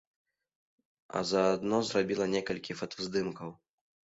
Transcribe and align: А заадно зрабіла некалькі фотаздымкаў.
А 1.19 1.21
заадно 1.31 1.81
зрабіла 1.91 2.25
некалькі 2.35 2.77
фотаздымкаў. 2.81 3.49